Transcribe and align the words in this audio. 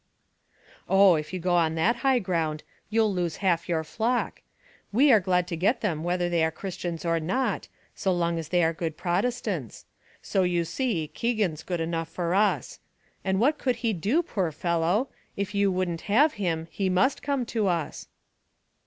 "Oh, 0.89 1.13
if 1.13 1.31
you 1.31 1.39
go 1.39 1.53
on 1.55 1.75
that 1.75 1.97
high 1.97 2.17
ground, 2.17 2.63
you'll 2.89 3.13
lose 3.13 3.35
half 3.45 3.69
your 3.69 3.83
flock. 3.83 4.41
We 4.91 5.11
are 5.11 5.19
glad 5.19 5.47
to 5.49 5.55
get 5.55 5.81
them 5.81 6.03
whether 6.03 6.27
they 6.27 6.43
are 6.43 6.49
Christians 6.49 7.05
or 7.05 7.19
not, 7.19 7.67
so 7.93 8.11
long 8.11 8.39
as 8.39 8.47
they 8.47 8.63
are 8.63 8.73
good 8.73 8.97
Protestants; 8.97 9.85
so 10.19 10.41
you 10.41 10.65
see 10.65 11.07
Keegan's 11.09 11.61
good 11.61 11.79
enough 11.79 12.09
for 12.09 12.33
us; 12.33 12.79
and 13.23 13.39
what 13.39 13.59
could 13.59 13.75
he 13.85 13.93
do, 13.93 14.23
poor 14.23 14.51
fellow? 14.51 15.09
if 15.37 15.53
you 15.53 15.71
wouldn't 15.71 16.01
have 16.09 16.33
him, 16.33 16.67
he 16.71 16.89
must 16.89 17.21
come 17.21 17.45
to 17.45 17.67
us." 17.67 18.07